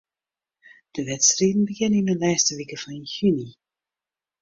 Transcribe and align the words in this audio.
De 0.95 1.01
wedstriden 1.09 1.65
begjinne 1.69 1.97
yn 2.01 2.11
'e 2.11 2.15
lêste 2.21 2.53
wike 2.57 2.77
fan 2.83 3.01
juny. 3.15 3.47